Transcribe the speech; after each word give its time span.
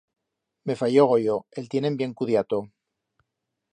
Me 0.65 0.75
fayió 0.75 1.05
goyo, 1.05 1.45
el 1.51 1.69
tienen 1.69 1.95
bien 1.95 2.15
cudiato. 2.15 2.71